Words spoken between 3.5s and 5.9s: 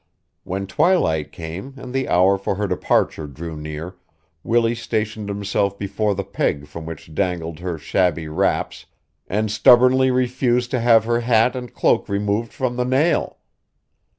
near Willie stationed himself